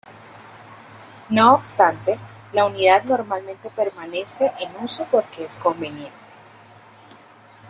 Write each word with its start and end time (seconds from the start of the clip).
No 1.29 1.53
obstante, 1.53 2.17
la 2.53 2.65
unidad 2.65 3.03
normalmente 3.03 3.69
permanece 3.69 4.51
en 4.59 4.83
uso 4.83 5.05
porque 5.11 5.45
es 5.45 5.57
conveniente. 5.57 6.17